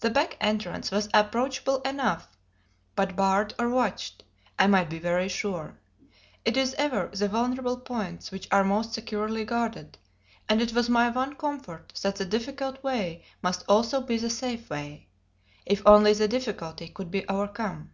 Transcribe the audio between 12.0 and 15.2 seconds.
that the difficult way must also be the safe way,